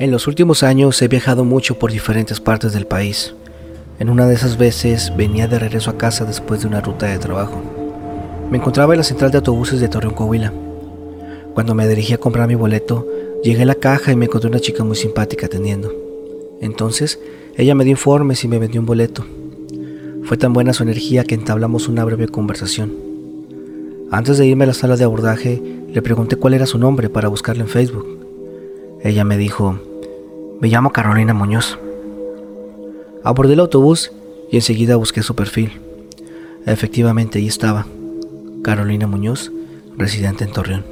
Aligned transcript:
En 0.00 0.12
los 0.12 0.28
últimos 0.28 0.62
años 0.62 1.02
he 1.02 1.08
viajado 1.08 1.44
mucho 1.44 1.76
por 1.76 1.90
diferentes 1.90 2.38
partes 2.38 2.72
del 2.72 2.86
país. 2.86 3.34
En 3.98 4.10
una 4.10 4.28
de 4.28 4.36
esas 4.36 4.56
veces 4.56 5.12
venía 5.16 5.48
de 5.48 5.58
regreso 5.58 5.90
a 5.90 5.98
casa 5.98 6.24
después 6.24 6.60
de 6.60 6.68
una 6.68 6.80
ruta 6.80 7.06
de 7.06 7.18
trabajo. 7.18 7.60
Me 8.48 8.58
encontraba 8.58 8.94
en 8.94 8.98
la 8.98 9.04
central 9.04 9.32
de 9.32 9.38
autobuses 9.38 9.80
de 9.80 9.88
Torreón, 9.88 10.14
Coahuila. 10.14 10.52
Cuando 11.52 11.74
me 11.74 11.88
dirigí 11.88 12.12
a 12.12 12.18
comprar 12.18 12.46
mi 12.46 12.54
boleto, 12.54 13.08
llegué 13.42 13.62
a 13.62 13.66
la 13.66 13.74
caja 13.74 14.12
y 14.12 14.16
me 14.16 14.26
encontré 14.26 14.48
una 14.48 14.60
chica 14.60 14.84
muy 14.84 14.94
simpática 14.94 15.46
atendiendo. 15.46 15.92
Entonces, 16.60 17.18
ella 17.56 17.74
me 17.74 17.82
dio 17.82 17.90
informes 17.90 18.44
y 18.44 18.48
me 18.48 18.60
vendió 18.60 18.80
un 18.80 18.86
boleto. 18.86 19.26
Fue 20.22 20.36
tan 20.36 20.52
buena 20.52 20.74
su 20.74 20.84
energía 20.84 21.24
que 21.24 21.34
entablamos 21.34 21.88
una 21.88 22.04
breve 22.04 22.28
conversación. 22.28 22.92
Antes 24.12 24.38
de 24.38 24.46
irme 24.46 24.62
a 24.62 24.68
la 24.68 24.74
sala 24.74 24.96
de 24.96 25.02
abordaje, 25.02 25.60
le 25.88 26.02
pregunté 26.02 26.36
cuál 26.36 26.54
era 26.54 26.66
su 26.66 26.78
nombre 26.78 27.10
para 27.10 27.26
buscarla 27.26 27.64
en 27.64 27.68
Facebook. 27.68 28.17
Ella 29.02 29.22
me 29.22 29.36
dijo, 29.36 29.78
me 30.60 30.66
llamo 30.66 30.90
Carolina 30.90 31.32
Muñoz. 31.32 31.78
Abordé 33.22 33.52
el 33.52 33.60
autobús 33.60 34.10
y 34.50 34.56
enseguida 34.56 34.96
busqué 34.96 35.22
su 35.22 35.36
perfil. 35.36 35.80
Efectivamente, 36.66 37.38
ahí 37.38 37.46
estaba. 37.46 37.86
Carolina 38.62 39.06
Muñoz, 39.06 39.52
residente 39.96 40.42
en 40.42 40.50
Torreón. 40.50 40.84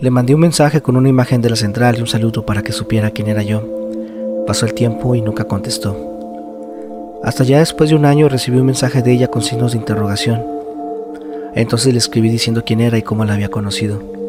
Le 0.00 0.10
mandé 0.10 0.34
un 0.34 0.40
mensaje 0.40 0.82
con 0.82 0.96
una 0.96 1.08
imagen 1.08 1.40
de 1.40 1.48
la 1.48 1.56
central 1.56 1.96
y 1.96 2.02
un 2.02 2.08
saludo 2.08 2.44
para 2.44 2.62
que 2.62 2.72
supiera 2.72 3.10
quién 3.10 3.28
era 3.28 3.42
yo. 3.42 3.62
Pasó 4.46 4.66
el 4.66 4.74
tiempo 4.74 5.14
y 5.14 5.22
nunca 5.22 5.44
contestó. 5.44 5.96
Hasta 7.24 7.44
ya 7.44 7.60
después 7.60 7.88
de 7.88 7.96
un 7.96 8.04
año 8.04 8.28
recibí 8.28 8.58
un 8.58 8.66
mensaje 8.66 9.00
de 9.00 9.12
ella 9.12 9.28
con 9.28 9.40
signos 9.40 9.72
de 9.72 9.78
interrogación. 9.78 10.44
Entonces 11.54 11.92
le 11.94 11.98
escribí 11.98 12.28
diciendo 12.28 12.64
quién 12.66 12.80
era 12.80 12.98
y 12.98 13.02
cómo 13.02 13.24
la 13.24 13.32
había 13.32 13.48
conocido. 13.48 14.21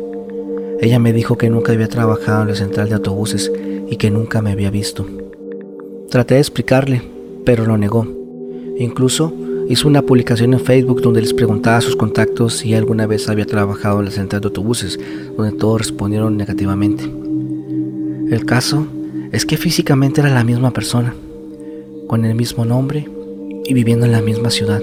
Ella 0.84 1.00
me 1.00 1.14
dijo 1.14 1.38
que 1.38 1.50
nunca 1.50 1.72
había 1.72 1.88
trabajado 1.88 2.42
en 2.42 2.50
la 2.50 2.56
central 2.56 2.90
de 2.90 2.96
autobuses 2.96 3.50
y 3.90 3.96
que 3.96 4.12
nunca 4.12 4.42
me 4.42 4.52
había 4.52 4.70
visto. 4.70 5.08
Traté 6.10 6.34
de 6.34 6.42
explicarle, 6.42 7.02
pero 7.46 7.66
lo 7.66 7.78
negó. 7.78 8.06
Incluso 8.78 9.32
hizo 9.70 9.88
una 9.88 10.02
publicación 10.02 10.54
en 10.54 10.60
Facebook 10.60 11.02
donde 11.02 11.22
les 11.22 11.34
preguntaba 11.34 11.78
a 11.78 11.82
sus 11.82 11.96
contactos 11.96 12.58
si 12.58 12.74
alguna 12.74 13.08
vez 13.08 13.30
había 13.30 13.46
trabajado 13.46 14.00
en 14.00 14.06
la 14.08 14.12
central 14.12 14.42
de 14.42 14.48
autobuses, 14.48 15.00
donde 15.38 15.58
todos 15.58 15.80
respondieron 15.80 16.36
negativamente. 16.36 17.06
El 18.30 18.46
caso 18.46 18.86
es 19.32 19.46
que 19.46 19.56
físicamente 19.56 20.20
era 20.20 20.32
la 20.32 20.44
misma 20.44 20.72
persona, 20.72 21.16
con 22.08 22.26
el 22.26 22.36
mismo 22.36 22.66
nombre 22.66 23.08
y 23.64 23.74
viviendo 23.74 24.06
en 24.06 24.12
la 24.12 24.22
misma 24.22 24.50
ciudad. 24.50 24.82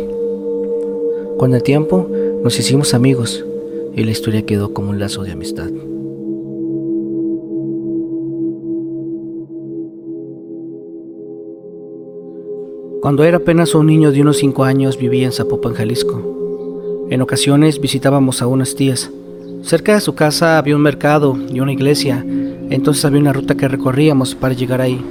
Con 1.37 1.53
el 1.53 1.63
tiempo 1.63 2.09
nos 2.43 2.59
hicimos 2.59 2.95
amigos 2.95 3.45
y 3.95 4.03
la 4.03 4.13
historia 4.13 4.47
quedó 4.47 4.73
como 4.73 4.89
un 4.89 4.99
lazo 4.99 5.25
de 5.25 5.33
amistad. 5.33 5.69
Cuando 13.01 13.25
era 13.25 13.39
apenas 13.39 13.75
un 13.75 13.87
niño 13.87 14.13
de 14.13 14.21
unos 14.21 14.37
5 14.37 14.63
años 14.63 14.99
vivía 14.99 15.25
en 15.25 15.33
Zapopan, 15.33 15.73
Jalisco. 15.73 17.07
En 17.09 17.23
ocasiones 17.23 17.81
visitábamos 17.81 18.43
a 18.43 18.47
unas 18.47 18.75
tías. 18.75 19.11
Cerca 19.63 19.95
de 19.95 20.03
su 20.03 20.15
casa 20.15 20.59
había 20.59 20.77
un 20.77 20.83
mercado 20.83 21.35
y 21.51 21.61
una 21.61 21.73
iglesia, 21.73 22.23
entonces 22.69 23.03
había 23.07 23.21
una 23.21 23.33
ruta 23.33 23.55
que 23.55 23.69
recorríamos 23.69 24.35
para 24.35 24.53
llegar 24.53 24.83
ahí. 24.83 25.03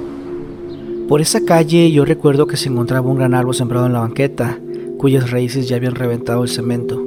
Por 1.08 1.20
esa 1.20 1.44
calle 1.44 1.90
yo 1.90 2.04
recuerdo 2.04 2.46
que 2.46 2.56
se 2.56 2.68
encontraba 2.68 3.10
un 3.10 3.16
gran 3.16 3.34
árbol 3.34 3.56
sembrado 3.56 3.86
en 3.86 3.92
la 3.92 4.00
banqueta, 4.00 4.60
cuyas 4.96 5.32
raíces 5.32 5.68
ya 5.68 5.74
habían 5.74 5.96
reventado 5.96 6.44
el 6.44 6.48
cemento. 6.48 7.02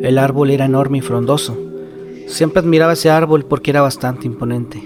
El 0.00 0.16
árbol 0.16 0.48
era 0.48 0.64
enorme 0.64 0.98
y 0.98 1.02
frondoso. 1.02 1.58
Siempre 2.26 2.60
admiraba 2.60 2.94
ese 2.94 3.10
árbol 3.10 3.44
porque 3.44 3.70
era 3.70 3.82
bastante 3.82 4.26
imponente. 4.26 4.80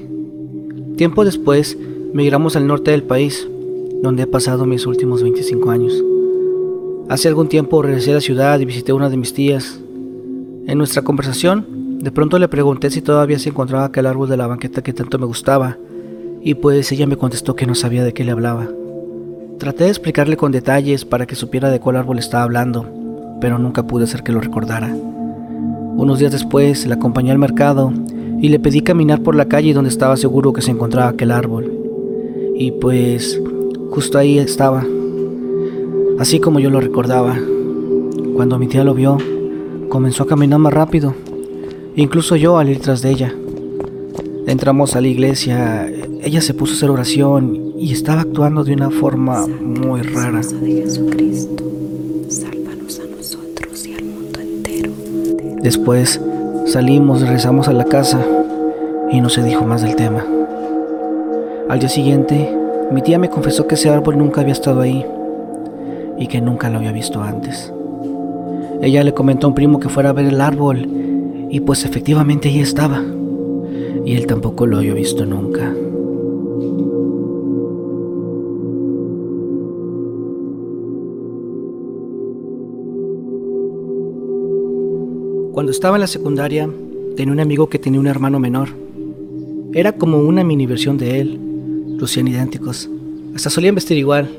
Tiempo 0.97 1.25
después, 1.25 1.79
migramos 2.13 2.57
al 2.57 2.67
norte 2.67 2.91
del 2.91 3.05
país, 3.05 3.49
donde 4.05 4.25
he 4.25 4.27
pasado 4.27 4.67
mis 4.67 4.87
últimos 4.87 5.23
25 5.23 5.71
años. 5.71 6.05
Hace 7.09 7.29
algún 7.29 7.49
tiempo 7.49 7.83
regresé 7.83 8.13
a 8.13 8.15
la 8.15 8.21
ciudad 8.21 8.61
y 8.61 8.65
visité 8.65 8.93
una 8.93 9.11
de 9.11 9.17
mis 9.17 9.35
tías. 9.35 9.81
En 10.67 10.79
nuestra 10.79 11.03
conversación, 11.03 11.99
de 12.01 12.11
pronto 12.13 12.39
le 12.39 12.49
pregunté 12.49 12.91
si 12.91 13.01
todavía 13.01 13.39
se 13.39 13.49
encontraba 13.49 13.87
aquel 13.87 14.07
árbol 14.07 14.29
de 14.29 14.37
la 14.37 14.47
banqueta 14.47 14.83
que 14.83 14.93
tanto 14.93 15.19
me 15.19 15.27
gustaba, 15.27 15.79
y 16.43 16.55
pues 16.55 16.93
ella 16.93 17.07
me 17.07 17.17
contestó 17.17 17.57
que 17.57 17.67
no 17.67 17.75
sabía 17.75 18.05
de 18.05 18.13
qué 18.13 18.25
le 18.25 18.33
hablaba. 18.33 18.69
Traté 19.59 19.85
de 19.85 19.91
explicarle 19.91 20.37
con 20.37 20.53
detalles 20.53 21.05
para 21.05 21.27
que 21.27 21.35
supiera 21.35 21.71
de 21.71 21.81
cuál 21.81 21.97
árbol 21.97 22.19
estaba 22.19 22.45
hablando, 22.45 22.87
pero 23.41 23.59
nunca 23.59 23.87
pude 23.87 24.05
hacer 24.05 24.23
que 24.23 24.33
lo 24.33 24.41
recordara. 24.41 24.95
Unos 25.97 26.19
días 26.19 26.33
después 26.33 26.87
la 26.87 26.97
acompañé 26.97 27.31
al 27.31 27.39
mercado 27.39 27.93
y 28.41 28.49
le 28.49 28.59
pedí 28.59 28.83
caminar 28.83 29.23
por 29.23 29.35
la 29.35 29.47
calle 29.47 29.73
donde 29.73 29.89
estaba 29.91 30.17
seguro 30.17 30.53
que 30.53 30.61
se 30.61 30.73
encontraba 30.73 31.09
aquel 31.09 31.31
árbol. 31.31 31.73
Y 32.57 32.73
pues 32.73 33.41
Justo 33.95 34.19
ahí 34.19 34.41
estaba, 34.41 34.85
así 36.19 36.41
como 36.41 36.59
yo 36.59 36.69
lo 36.69 36.81
recordaba. 36.81 37.39
Cuando 38.35 38.59
mi 38.59 38.67
tía 38.67 38.83
lo 38.83 38.93
vio, 38.93 39.19
comenzó 39.89 40.25
a 40.25 40.27
caminar 40.27 40.59
más 40.59 40.75
rápido, 40.75 41.15
incluso 41.95 42.35
yo 42.35 42.59
al 42.59 42.71
ir 42.71 42.81
tras 42.81 43.03
de 43.03 43.11
ella. 43.11 43.33
Entramos 44.49 44.97
a 44.97 45.01
la 45.01 45.07
iglesia, 45.07 45.89
ella 46.21 46.41
se 46.41 46.55
puso 46.55 46.73
a 46.73 46.77
hacer 46.77 46.91
oración 46.91 47.75
y 47.79 47.93
estaba 47.93 48.23
actuando 48.23 48.65
de 48.65 48.73
una 48.73 48.91
forma 48.91 49.47
muy 49.47 50.03
rara. 50.03 50.41
Después 55.63 56.21
salimos, 56.67 57.21
regresamos 57.21 57.69
a 57.69 57.73
la 57.73 57.85
casa 57.85 58.27
y 59.13 59.21
no 59.21 59.29
se 59.29 59.45
dijo 59.45 59.65
más 59.65 59.83
del 59.83 59.95
tema. 59.95 60.27
Al 61.69 61.79
día 61.79 61.89
siguiente 61.89 62.64
mi 62.95 63.03
tía 63.03 63.19
me 63.19 63.29
confesó 63.29 63.67
que 63.67 63.75
ese 63.75 63.89
árbol 63.91 64.17
nunca 64.17 64.41
había 64.41 64.53
estado 64.53 64.81
ahí 64.81 65.05
y 66.17 66.29
que 66.29 66.41
nunca 66.41 66.71
lo 66.71 66.79
había 66.79 66.93
visto 66.93 67.21
antes. 67.21 67.73
Ella 68.81 69.03
le 69.03 69.13
comentó 69.13 69.47
a 69.47 69.49
un 69.49 69.55
primo 69.55 69.81
que 69.81 69.89
fuera 69.89 70.11
a 70.11 70.13
ver 70.13 70.27
el 70.27 70.41
árbol 70.41 70.89
y 71.51 71.59
pues 71.59 71.85
efectivamente 71.85 72.49
ahí 72.49 72.61
estaba. 72.61 73.03
Y 74.05 74.15
él 74.15 74.27
tampoco 74.27 74.67
lo 74.67 74.79
había 74.79 74.95
visto 74.95 75.27
nunca. 75.27 75.75
Cuando 85.53 85.73
estaba 85.73 85.97
en 85.97 86.01
la 86.01 86.07
secundaria, 86.07 86.71
tenía 87.17 87.33
un 87.33 87.41
amigo 87.41 87.69
que 87.69 87.81
tenía 87.81 87.99
un 87.99 88.07
hermano 88.07 88.39
menor. 88.39 88.69
Era 89.73 89.93
como 89.93 90.19
una 90.19 90.45
mini 90.45 90.67
versión 90.67 90.97
de 90.97 91.21
él, 91.21 91.44
lucían 91.99 92.29
idénticos. 92.29 92.89
Hasta 93.35 93.51
solían 93.51 93.75
vestir 93.75 93.99
igual. 93.99 94.31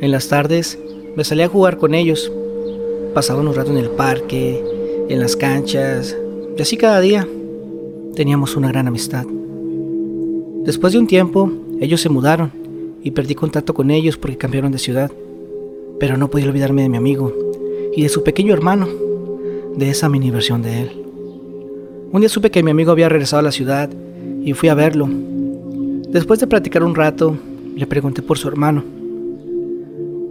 En 0.00 0.10
las 0.10 0.28
tardes 0.28 0.78
me 1.16 1.24
salía 1.24 1.46
a 1.46 1.48
jugar 1.48 1.78
con 1.78 1.94
ellos. 1.94 2.30
Pasaba 3.14 3.40
un 3.40 3.54
rato 3.54 3.70
en 3.70 3.78
el 3.78 3.90
parque, 3.90 4.62
en 5.08 5.20
las 5.20 5.36
canchas, 5.36 6.16
y 6.56 6.62
así 6.62 6.76
cada 6.76 7.00
día. 7.00 7.26
Teníamos 8.14 8.56
una 8.56 8.68
gran 8.68 8.88
amistad. 8.88 9.26
Después 10.64 10.92
de 10.92 10.98
un 10.98 11.06
tiempo, 11.06 11.50
ellos 11.80 12.00
se 12.00 12.08
mudaron 12.08 12.52
y 13.02 13.10
perdí 13.12 13.34
contacto 13.34 13.74
con 13.74 13.90
ellos 13.90 14.16
porque 14.16 14.36
cambiaron 14.36 14.72
de 14.72 14.78
ciudad. 14.78 15.10
Pero 15.98 16.16
no 16.16 16.30
podía 16.30 16.48
olvidarme 16.48 16.82
de 16.82 16.88
mi 16.88 16.96
amigo 16.96 17.34
y 17.94 18.02
de 18.02 18.08
su 18.08 18.22
pequeño 18.22 18.52
hermano, 18.52 18.88
de 19.76 19.90
esa 19.90 20.08
mini 20.08 20.30
versión 20.30 20.62
de 20.62 20.82
él. 20.82 21.04
Un 22.12 22.20
día 22.20 22.28
supe 22.28 22.50
que 22.50 22.62
mi 22.62 22.70
amigo 22.70 22.90
había 22.90 23.08
regresado 23.08 23.40
a 23.40 23.44
la 23.44 23.52
ciudad 23.52 23.90
y 24.42 24.52
fui 24.52 24.68
a 24.68 24.74
verlo 24.74 25.08
Después 26.10 26.40
de 26.40 26.46
platicar 26.46 26.82
un 26.82 26.94
rato, 26.94 27.36
le 27.76 27.86
pregunté 27.86 28.22
por 28.22 28.38
su 28.38 28.48
hermano. 28.48 28.82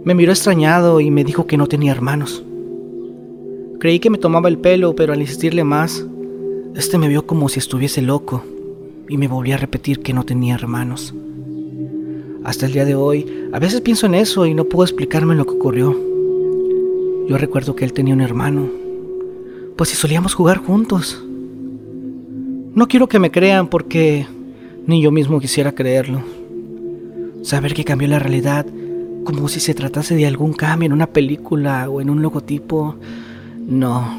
Me 0.04 0.14
miró 0.14 0.32
extrañado 0.32 1.00
y 1.00 1.12
me 1.12 1.22
dijo 1.22 1.46
que 1.46 1.56
no 1.56 1.68
tenía 1.68 1.92
hermanos. 1.92 2.42
Creí 3.78 4.00
que 4.00 4.10
me 4.10 4.18
tomaba 4.18 4.48
el 4.48 4.58
pelo, 4.58 4.96
pero 4.96 5.12
al 5.12 5.20
insistirle 5.20 5.62
más, 5.62 6.04
este 6.74 6.98
me 6.98 7.06
vio 7.06 7.26
como 7.26 7.48
si 7.48 7.60
estuviese 7.60 8.02
loco 8.02 8.42
y 9.08 9.16
me 9.18 9.28
volví 9.28 9.52
a 9.52 9.56
repetir 9.56 10.00
que 10.00 10.12
no 10.12 10.24
tenía 10.24 10.56
hermanos. 10.56 11.14
Hasta 12.42 12.66
el 12.66 12.72
día 12.72 12.84
de 12.84 12.96
hoy, 12.96 13.48
a 13.52 13.60
veces 13.60 13.80
pienso 13.80 14.06
en 14.06 14.16
eso 14.16 14.46
y 14.46 14.54
no 14.54 14.64
puedo 14.64 14.84
explicarme 14.84 15.36
lo 15.36 15.44
que 15.44 15.54
ocurrió. 15.54 15.96
Yo 17.28 17.38
recuerdo 17.38 17.76
que 17.76 17.84
él 17.84 17.92
tenía 17.92 18.14
un 18.14 18.20
hermano, 18.20 18.68
pues 19.76 19.90
si 19.90 19.96
solíamos 19.96 20.34
jugar 20.34 20.58
juntos. 20.58 21.24
No 22.74 22.88
quiero 22.88 23.06
que 23.06 23.20
me 23.20 23.30
crean 23.30 23.68
porque 23.68 24.26
ni 24.88 25.02
yo 25.02 25.12
mismo 25.12 25.38
quisiera 25.38 25.72
creerlo. 25.72 26.22
Saber 27.42 27.74
que 27.74 27.84
cambió 27.84 28.08
la 28.08 28.18
realidad 28.18 28.64
como 29.22 29.46
si 29.48 29.60
se 29.60 29.74
tratase 29.74 30.16
de 30.16 30.26
algún 30.26 30.54
cambio 30.54 30.86
en 30.86 30.94
una 30.94 31.06
película 31.06 31.90
o 31.90 32.00
en 32.00 32.08
un 32.08 32.22
logotipo. 32.22 32.96
No, 33.66 34.18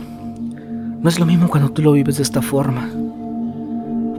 no 1.01 1.09
es 1.09 1.19
lo 1.19 1.25
mismo 1.25 1.49
cuando 1.49 1.71
tú 1.71 1.81
lo 1.81 1.91
vives 1.93 2.17
de 2.17 2.23
esta 2.23 2.43
forma. 2.43 2.87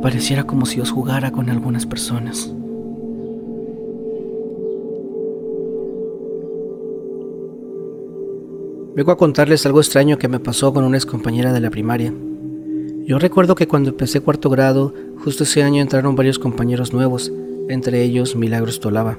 Pareciera 0.02 0.43
como 0.43 0.67
si 0.67 0.81
os 0.81 0.91
jugara 0.91 1.31
con 1.31 1.50
algunas 1.50 1.87
personas. 1.87 2.52
Vengo 8.97 9.12
a 9.12 9.17
contarles 9.17 9.64
algo 9.67 9.81
extraño 9.81 10.19
que 10.19 10.26
me 10.26 10.41
pasó 10.41 10.75
con 10.75 10.82
una 10.82 10.97
ex 10.97 11.06
compañera 11.06 11.52
de 11.52 11.61
la 11.61 11.70
primaria. 11.70 12.12
Yo 13.11 13.19
recuerdo 13.19 13.57
que 13.57 13.67
cuando 13.67 13.91
empecé 13.91 14.21
cuarto 14.21 14.49
grado, 14.51 14.95
justo 15.25 15.43
ese 15.43 15.65
año 15.65 15.83
entraron 15.83 16.15
varios 16.15 16.39
compañeros 16.39 16.93
nuevos, 16.93 17.33
entre 17.69 18.05
ellos 18.05 18.37
Milagros 18.37 18.79
Tolaba. 18.79 19.19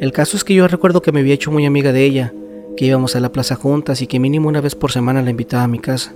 El 0.00 0.10
caso 0.10 0.36
es 0.36 0.42
que 0.42 0.52
yo 0.52 0.66
recuerdo 0.66 1.00
que 1.00 1.12
me 1.12 1.20
había 1.20 1.34
hecho 1.34 1.52
muy 1.52 1.64
amiga 1.64 1.92
de 1.92 2.04
ella, 2.04 2.34
que 2.76 2.86
íbamos 2.86 3.14
a 3.14 3.20
la 3.20 3.30
plaza 3.30 3.54
juntas 3.54 4.02
y 4.02 4.08
que 4.08 4.18
mínimo 4.18 4.48
una 4.48 4.60
vez 4.60 4.74
por 4.74 4.90
semana 4.90 5.22
la 5.22 5.30
invitaba 5.30 5.62
a 5.62 5.68
mi 5.68 5.78
casa. 5.78 6.12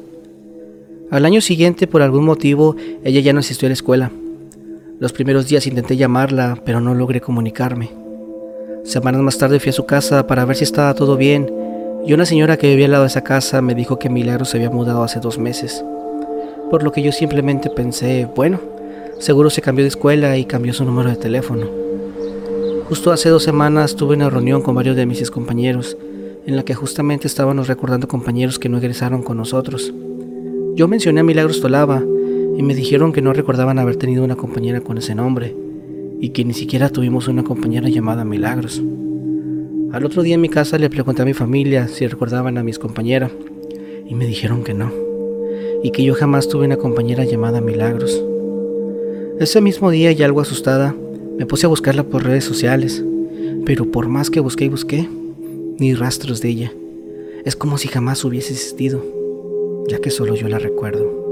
Al 1.12 1.24
año 1.24 1.40
siguiente, 1.40 1.86
por 1.86 2.02
algún 2.02 2.24
motivo, 2.24 2.74
ella 3.04 3.20
ya 3.20 3.32
no 3.32 3.38
asistió 3.38 3.66
a 3.66 3.70
la 3.70 3.74
escuela. 3.74 4.10
Los 4.98 5.12
primeros 5.12 5.46
días 5.46 5.68
intenté 5.68 5.96
llamarla, 5.96 6.62
pero 6.64 6.80
no 6.80 6.96
logré 6.96 7.20
comunicarme. 7.20 7.92
Semanas 8.82 9.20
más 9.20 9.38
tarde 9.38 9.60
fui 9.60 9.70
a 9.70 9.72
su 9.72 9.86
casa 9.86 10.26
para 10.26 10.44
ver 10.46 10.56
si 10.56 10.64
estaba 10.64 10.94
todo 10.94 11.16
bien, 11.16 11.48
y 12.04 12.12
una 12.12 12.26
señora 12.26 12.56
que 12.56 12.70
vivía 12.70 12.86
al 12.86 12.90
lado 12.90 13.04
de 13.04 13.10
esa 13.10 13.22
casa 13.22 13.62
me 13.62 13.76
dijo 13.76 14.00
que 14.00 14.10
Milagro 14.10 14.44
se 14.44 14.56
había 14.56 14.70
mudado 14.70 15.04
hace 15.04 15.20
dos 15.20 15.38
meses. 15.38 15.84
Por 16.72 16.84
lo 16.84 16.90
que 16.90 17.02
yo 17.02 17.12
simplemente 17.12 17.68
pensé, 17.68 18.26
bueno, 18.34 18.58
seguro 19.18 19.50
se 19.50 19.60
cambió 19.60 19.84
de 19.84 19.90
escuela 19.90 20.38
y 20.38 20.46
cambió 20.46 20.72
su 20.72 20.86
número 20.86 21.10
de 21.10 21.16
teléfono. 21.16 21.66
Justo 22.88 23.12
hace 23.12 23.28
dos 23.28 23.42
semanas 23.42 23.94
tuve 23.94 24.16
una 24.16 24.30
reunión 24.30 24.62
con 24.62 24.74
varios 24.74 24.96
de 24.96 25.04
mis 25.04 25.30
compañeros, 25.30 25.98
en 26.46 26.56
la 26.56 26.64
que 26.64 26.72
justamente 26.72 27.26
estábamos 27.26 27.68
recordando 27.68 28.08
compañeros 28.08 28.58
que 28.58 28.70
no 28.70 28.78
egresaron 28.78 29.22
con 29.22 29.36
nosotros. 29.36 29.92
Yo 30.74 30.88
mencioné 30.88 31.20
a 31.20 31.24
Milagros 31.24 31.60
Tolaba 31.60 32.02
y 32.56 32.62
me 32.62 32.74
dijeron 32.74 33.12
que 33.12 33.20
no 33.20 33.34
recordaban 33.34 33.78
haber 33.78 33.96
tenido 33.96 34.24
una 34.24 34.36
compañera 34.36 34.80
con 34.80 34.96
ese 34.96 35.14
nombre 35.14 35.54
y 36.22 36.30
que 36.30 36.46
ni 36.46 36.54
siquiera 36.54 36.88
tuvimos 36.88 37.28
una 37.28 37.44
compañera 37.44 37.90
llamada 37.90 38.24
Milagros. 38.24 38.82
Al 39.92 40.06
otro 40.06 40.22
día 40.22 40.36
en 40.36 40.40
mi 40.40 40.48
casa 40.48 40.78
le 40.78 40.88
pregunté 40.88 41.20
a 41.20 41.26
mi 41.26 41.34
familia 41.34 41.86
si 41.86 42.06
recordaban 42.06 42.56
a 42.56 42.62
mis 42.62 42.78
compañeras 42.78 43.30
y 44.06 44.14
me 44.14 44.24
dijeron 44.24 44.64
que 44.64 44.72
no 44.72 45.11
y 45.82 45.90
que 45.90 46.04
yo 46.04 46.14
jamás 46.14 46.48
tuve 46.48 46.66
una 46.66 46.76
compañera 46.76 47.24
llamada 47.24 47.60
Milagros. 47.60 48.22
Ese 49.40 49.60
mismo 49.60 49.90
día 49.90 50.12
y 50.12 50.22
algo 50.22 50.40
asustada 50.40 50.94
me 51.38 51.46
puse 51.46 51.66
a 51.66 51.68
buscarla 51.68 52.04
por 52.04 52.24
redes 52.24 52.44
sociales, 52.44 53.04
pero 53.64 53.90
por 53.90 54.08
más 54.08 54.30
que 54.30 54.40
busqué 54.40 54.66
y 54.66 54.68
busqué, 54.68 55.08
ni 55.78 55.94
rastros 55.94 56.40
de 56.40 56.48
ella. 56.48 56.72
Es 57.44 57.56
como 57.56 57.78
si 57.78 57.88
jamás 57.88 58.24
hubiese 58.24 58.52
existido, 58.52 59.04
ya 59.88 59.98
que 59.98 60.10
solo 60.10 60.36
yo 60.36 60.48
la 60.48 60.58
recuerdo. 60.58 61.22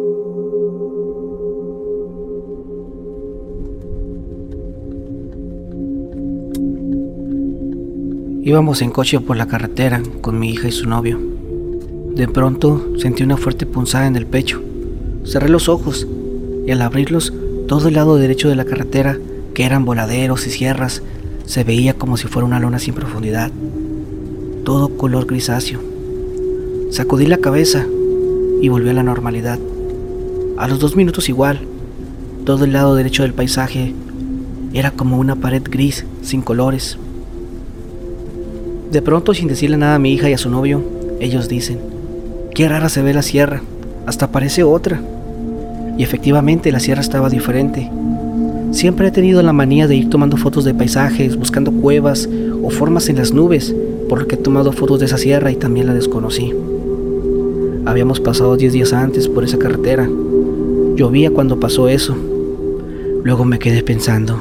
Íbamos 8.43 8.83
en 8.83 8.91
coche 8.91 9.21
por 9.21 9.37
la 9.37 9.47
carretera 9.47 10.03
con 10.23 10.39
mi 10.39 10.51
hija 10.51 10.67
y 10.67 10.73
su 10.73 10.89
novio. 10.89 11.40
De 12.15 12.29
pronto 12.29 12.93
sentí 12.99 13.23
una 13.23 13.37
fuerte 13.37 13.67
punzada 13.67 14.07
en 14.07 14.17
el 14.17 14.27
pecho. 14.27 14.61
Cerré 15.25 15.49
los 15.49 15.69
ojos 15.69 16.07
y 16.67 16.71
al 16.71 16.83
abrirlos, 16.83 17.33
todo 17.67 17.89
el 17.89 17.95
lado 17.95 18.17
derecho 18.17 18.49
de 18.49 18.57
la 18.57 18.65
carretera, 18.65 19.19
que 19.55 19.65
eran 19.65 19.85
voladeros 19.85 20.47
y 20.47 20.51
sierras, 20.51 21.03
se 21.47 21.65
veía 21.65 21.95
como 21.95 22.17
si 22.17 22.29
fuera 22.29 22.47
una 22.47 22.61
lona 22.61 22.79
sin 22.79 22.95
profundidad. 22.95 23.51
Todo 24.65 24.97
color 24.97 25.27
grisáceo. 25.27 25.81
Sacudí 26.91 27.27
la 27.27 27.39
cabeza 27.39 27.87
y 28.61 28.69
volví 28.69 28.91
a 28.91 28.95
la 28.95 29.03
normalidad. 29.03 29.59
A 30.57 30.69
los 30.69 30.79
dos 30.79 30.97
minutos 30.97 31.29
igual, 31.29 31.61
todo 32.45 32.65
el 32.65 32.73
lado 32.73 32.95
derecho 32.95 33.23
del 33.23 33.35
paisaje 33.35 33.95
era 34.73 34.91
como 34.91 35.19
una 35.19 35.37
pared 35.37 35.63
gris 35.65 36.05
sin 36.23 36.43
colores. 36.43 36.99
De 38.93 39.03
pronto, 39.03 39.35
sin 39.35 39.49
decirle 39.49 39.77
nada 39.77 39.95
a 39.95 39.99
mi 39.99 40.13
hija 40.13 40.29
y 40.29 40.33
a 40.33 40.39
su 40.39 40.51
novio, 40.51 40.83
ellos 41.21 41.49
dicen, 41.49 41.90
qué 42.61 42.69
rara 42.69 42.91
se 42.91 43.01
ve 43.01 43.15
la 43.15 43.23
sierra, 43.23 43.63
hasta 44.05 44.33
parece 44.33 44.65
otra. 44.65 45.01
Y 45.97 46.03
efectivamente 46.03 46.71
la 46.71 46.79
sierra 46.79 47.01
estaba 47.01 47.31
diferente. 47.31 47.91
Siempre 48.71 49.09
he 49.09 49.11
tenido 49.11 49.41
la 49.43 49.55
manía 49.55 49.89
de 49.89 49.97
ir 49.97 50.11
tomando 50.11 50.37
fotos 50.37 50.67
de 50.67 50.75
paisajes, 50.75 51.37
buscando 51.37 51.73
cuevas 51.73 52.29
o 52.63 52.69
formas 52.69 53.09
en 53.09 53.17
las 53.17 53.33
nubes, 53.33 53.75
por 54.11 54.21
lo 54.21 54.27
que 54.27 54.35
he 54.35 54.39
tomado 54.39 54.73
fotos 54.73 55.01
de 55.01 55.07
esa 55.07 55.17
sierra 55.17 55.51
y 55.51 55.57
también 55.57 55.87
la 55.87 55.95
desconocí. 55.95 56.53
Habíamos 57.87 58.21
pasado 58.21 58.59
10 58.59 58.75
días 58.75 58.93
antes 58.93 59.27
por 59.27 59.43
esa 59.43 59.57
carretera. 59.57 60.07
Llovía 60.97 61.31
cuando 61.31 61.59
pasó 61.59 61.89
eso. 61.89 62.15
Luego 63.25 63.47
me 63.47 63.59
quedé 63.59 63.83
pensando, 63.83 64.39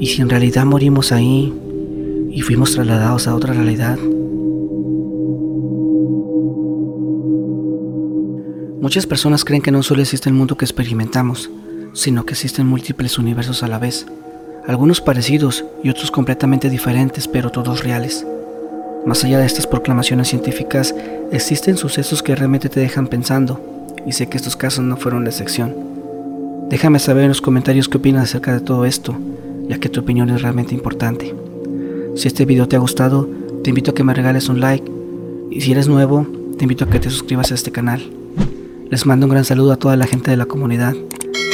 ¿y 0.00 0.06
si 0.06 0.20
en 0.20 0.30
realidad 0.30 0.64
morimos 0.64 1.12
ahí 1.12 1.52
y 2.32 2.40
fuimos 2.40 2.72
trasladados 2.72 3.28
a 3.28 3.36
otra 3.36 3.54
realidad. 3.54 4.00
Muchas 8.84 9.06
personas 9.06 9.46
creen 9.46 9.62
que 9.62 9.70
no 9.70 9.82
solo 9.82 10.02
existe 10.02 10.28
el 10.28 10.34
mundo 10.34 10.58
que 10.58 10.66
experimentamos, 10.66 11.48
sino 11.94 12.26
que 12.26 12.34
existen 12.34 12.66
múltiples 12.66 13.18
universos 13.18 13.62
a 13.62 13.66
la 13.66 13.78
vez, 13.78 14.04
algunos 14.66 15.00
parecidos 15.00 15.64
y 15.82 15.88
otros 15.88 16.10
completamente 16.10 16.68
diferentes, 16.68 17.26
pero 17.26 17.48
todos 17.48 17.82
reales. 17.82 18.26
Más 19.06 19.24
allá 19.24 19.38
de 19.38 19.46
estas 19.46 19.66
proclamaciones 19.66 20.28
científicas, 20.28 20.94
existen 21.32 21.78
sucesos 21.78 22.22
que 22.22 22.36
realmente 22.36 22.68
te 22.68 22.80
dejan 22.80 23.06
pensando, 23.06 23.58
y 24.06 24.12
sé 24.12 24.26
que 24.26 24.36
estos 24.36 24.54
casos 24.54 24.84
no 24.84 24.98
fueron 24.98 25.24
la 25.24 25.30
excepción. 25.30 25.74
Déjame 26.68 26.98
saber 26.98 27.22
en 27.22 27.30
los 27.30 27.40
comentarios 27.40 27.88
qué 27.88 27.96
opinas 27.96 28.24
acerca 28.24 28.52
de 28.52 28.60
todo 28.60 28.84
esto, 28.84 29.16
ya 29.66 29.78
que 29.78 29.88
tu 29.88 30.00
opinión 30.00 30.28
es 30.28 30.42
realmente 30.42 30.74
importante. 30.74 31.34
Si 32.16 32.28
este 32.28 32.44
video 32.44 32.68
te 32.68 32.76
ha 32.76 32.80
gustado, 32.80 33.30
te 33.62 33.70
invito 33.70 33.92
a 33.92 33.94
que 33.94 34.04
me 34.04 34.12
regales 34.12 34.50
un 34.50 34.60
like 34.60 34.92
y 35.50 35.62
si 35.62 35.72
eres 35.72 35.88
nuevo, 35.88 36.26
te 36.58 36.64
invito 36.64 36.84
a 36.84 36.90
que 36.90 37.00
te 37.00 37.08
suscribas 37.08 37.50
a 37.50 37.54
este 37.54 37.72
canal. 37.72 38.23
Les 38.90 39.06
mando 39.06 39.26
un 39.26 39.32
gran 39.32 39.44
saludo 39.44 39.72
a 39.72 39.76
toda 39.76 39.96
la 39.96 40.06
gente 40.06 40.30
de 40.30 40.36
la 40.36 40.46
comunidad. 40.46 40.94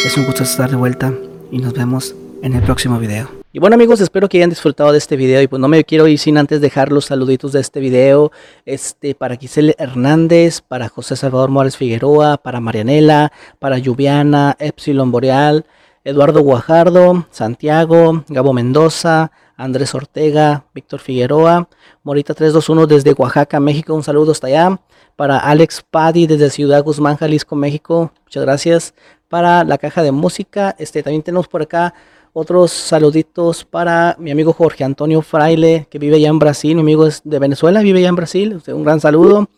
Es 0.04 0.16
un 0.16 0.26
gusto 0.26 0.42
estar 0.42 0.68
de 0.68 0.76
vuelta 0.76 1.14
y 1.50 1.58
nos 1.58 1.72
vemos 1.72 2.14
en 2.42 2.54
el 2.54 2.62
próximo 2.62 2.98
video. 2.98 3.30
Y 3.52 3.60
bueno 3.60 3.74
amigos, 3.74 4.00
espero 4.00 4.28
que 4.28 4.38
hayan 4.38 4.50
disfrutado 4.50 4.92
de 4.92 4.98
este 4.98 5.16
video 5.16 5.40
y 5.40 5.46
pues 5.46 5.60
no 5.60 5.68
me 5.68 5.84
quiero 5.84 6.06
ir 6.08 6.18
sin 6.18 6.38
antes 6.38 6.60
dejar 6.60 6.90
los 6.90 7.06
saluditos 7.06 7.52
de 7.52 7.60
este 7.60 7.80
video. 7.80 8.32
Este 8.66 9.14
para 9.14 9.36
Giselle 9.36 9.74
Hernández, 9.78 10.60
para 10.60 10.88
José 10.88 11.16
Salvador 11.16 11.50
Morales 11.50 11.76
Figueroa, 11.76 12.36
para 12.36 12.60
Marianela, 12.60 13.32
para 13.58 13.78
Lluviana, 13.78 14.56
Epsilon 14.58 15.12
Boreal, 15.12 15.64
Eduardo 16.02 16.40
Guajardo, 16.40 17.26
Santiago, 17.30 18.24
Gabo 18.28 18.54
Mendoza, 18.54 19.32
Andrés 19.56 19.94
Ortega, 19.94 20.64
Víctor 20.74 21.00
Figueroa, 21.00 21.68
Morita 22.02 22.32
321 22.32 22.86
desde 22.86 23.12
Oaxaca, 23.12 23.60
México, 23.60 23.94
un 23.94 24.02
saludo 24.02 24.32
hasta 24.32 24.46
allá. 24.46 24.80
Para 25.16 25.38
Alex 25.38 25.84
Paddy 25.90 26.26
desde 26.26 26.48
Ciudad 26.48 26.82
Guzmán, 26.82 27.18
Jalisco, 27.18 27.54
México, 27.54 28.12
muchas 28.24 28.42
gracias. 28.42 28.94
Para 29.28 29.62
la 29.64 29.76
caja 29.76 30.02
de 30.02 30.10
música, 30.10 30.74
este 30.78 31.02
también 31.02 31.22
tenemos 31.22 31.48
por 31.48 31.60
acá 31.60 31.92
otros 32.32 32.72
saluditos 32.72 33.66
para 33.66 34.16
mi 34.18 34.30
amigo 34.30 34.54
Jorge 34.54 34.84
Antonio 34.84 35.20
Fraile, 35.20 35.86
que 35.90 35.98
vive 35.98 36.16
allá 36.16 36.28
en 36.28 36.38
Brasil, 36.38 36.76
mi 36.76 36.80
amigo 36.80 37.06
es 37.06 37.20
de 37.24 37.38
Venezuela, 37.38 37.82
vive 37.82 37.98
allá 37.98 38.08
en 38.08 38.16
Brasil, 38.16 38.62
un 38.68 38.84
gran 38.84 39.00
saludo. 39.00 39.50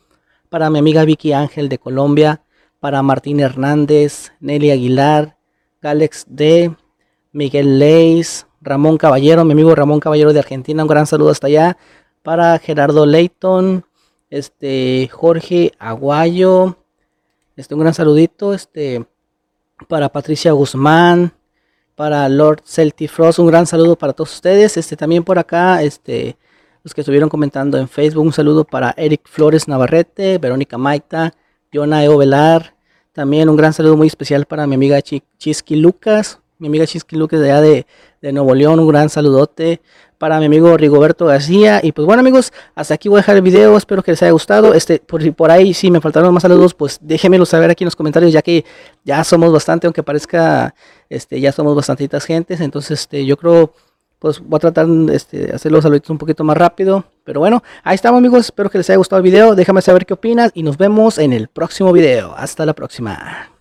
Para 0.48 0.70
mi 0.70 0.80
amiga 0.80 1.04
Vicky 1.04 1.32
Ángel 1.32 1.68
de 1.68 1.78
Colombia, 1.78 2.42
para 2.80 3.00
Martín 3.02 3.38
Hernández, 3.38 4.32
Nelly 4.40 4.72
Aguilar, 4.72 5.36
Alex 5.90 6.26
D, 6.28 6.74
Miguel 7.32 7.78
Leis, 7.78 8.46
Ramón 8.60 8.96
Caballero, 8.96 9.44
mi 9.44 9.52
amigo 9.52 9.74
Ramón 9.74 10.00
Caballero 10.00 10.32
de 10.32 10.38
Argentina, 10.38 10.82
un 10.82 10.88
gran 10.88 11.06
saludo 11.06 11.30
hasta 11.30 11.48
allá. 11.48 11.76
Para 12.22 12.58
Gerardo 12.58 13.04
Leighton, 13.04 13.84
este, 14.30 15.08
Jorge 15.12 15.72
Aguayo, 15.78 16.78
este, 17.56 17.74
un 17.74 17.80
gran 17.80 17.94
saludito, 17.94 18.54
este, 18.54 19.04
para 19.88 20.08
Patricia 20.08 20.52
Guzmán, 20.52 21.34
para 21.94 22.28
Lord 22.28 22.62
Celtifrost, 22.64 23.38
un 23.38 23.48
gran 23.48 23.66
saludo 23.66 23.96
para 23.96 24.12
todos 24.12 24.32
ustedes, 24.32 24.76
este, 24.76 24.96
también 24.96 25.24
por 25.24 25.38
acá, 25.38 25.82
este, 25.82 26.36
los 26.82 26.94
que 26.94 27.00
estuvieron 27.00 27.28
comentando 27.28 27.78
en 27.78 27.88
Facebook, 27.88 28.24
un 28.24 28.32
saludo 28.32 28.64
para 28.64 28.94
Eric 28.96 29.22
Flores 29.24 29.68
Navarrete, 29.68 30.38
Verónica 30.38 30.78
Maita, 30.78 31.34
Jonah 31.72 32.04
Eo 32.04 32.16
Velar, 32.16 32.74
también 33.12 33.48
un 33.48 33.56
gran 33.56 33.72
saludo 33.72 33.96
muy 33.96 34.06
especial 34.06 34.46
para 34.46 34.66
mi 34.66 34.74
amiga 34.74 35.00
Chisky 35.02 35.76
Lucas, 35.76 36.38
mi 36.58 36.68
amiga 36.68 36.86
Chisky 36.86 37.16
Lucas 37.16 37.40
de 37.40 37.50
allá 37.50 37.60
de, 37.60 37.86
de 38.20 38.32
Nuevo 38.32 38.54
León, 38.54 38.80
un 38.80 38.88
gran 38.88 39.10
saludote 39.10 39.80
para 40.22 40.38
mi 40.38 40.46
amigo 40.46 40.76
Rigoberto 40.76 41.26
García. 41.26 41.80
Y 41.82 41.90
pues 41.90 42.06
bueno 42.06 42.20
amigos, 42.20 42.52
hasta 42.76 42.94
aquí 42.94 43.08
voy 43.08 43.18
a 43.18 43.22
dejar 43.22 43.34
el 43.34 43.42
video, 43.42 43.76
espero 43.76 44.04
que 44.04 44.12
les 44.12 44.22
haya 44.22 44.30
gustado. 44.30 44.72
Este, 44.72 45.00
por, 45.00 45.34
por 45.34 45.50
ahí 45.50 45.74
si 45.74 45.90
me 45.90 46.00
faltaron 46.00 46.32
más 46.32 46.42
saludos, 46.42 46.74
pues 46.74 46.98
déjenmelo 47.02 47.44
saber 47.44 47.70
aquí 47.70 47.82
en 47.82 47.86
los 47.86 47.96
comentarios, 47.96 48.32
ya 48.32 48.40
que 48.40 48.64
ya 49.04 49.24
somos 49.24 49.52
bastante, 49.52 49.88
aunque 49.88 50.04
parezca, 50.04 50.76
este, 51.10 51.40
ya 51.40 51.50
somos 51.50 51.74
bastantitas 51.74 52.24
gentes. 52.24 52.60
Entonces, 52.60 53.00
este, 53.00 53.26
yo 53.26 53.36
creo, 53.36 53.72
pues 54.22 54.38
voy 54.38 54.56
a 54.56 54.60
tratar 54.60 54.86
este, 55.10 55.46
de 55.46 55.52
hacer 55.52 55.72
los 55.72 55.82
saluditos 55.82 56.10
un 56.10 56.16
poquito 56.16 56.44
más 56.44 56.56
rápido. 56.56 57.04
Pero 57.24 57.40
bueno, 57.40 57.60
ahí 57.82 57.96
estamos 57.96 58.18
amigos, 58.18 58.44
espero 58.44 58.70
que 58.70 58.78
les 58.78 58.88
haya 58.88 58.96
gustado 58.96 59.18
el 59.18 59.24
video. 59.24 59.56
Déjame 59.56 59.82
saber 59.82 60.06
qué 60.06 60.14
opinas 60.14 60.52
y 60.54 60.62
nos 60.62 60.78
vemos 60.78 61.18
en 61.18 61.32
el 61.32 61.48
próximo 61.48 61.92
video. 61.92 62.32
Hasta 62.36 62.64
la 62.64 62.72
próxima. 62.72 63.51